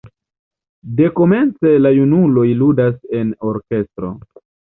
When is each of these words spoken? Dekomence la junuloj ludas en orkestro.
Dekomence 1.01 1.73
la 1.83 1.91
junuloj 1.97 2.47
ludas 2.63 2.97
en 3.21 3.31
orkestro. 3.53 4.13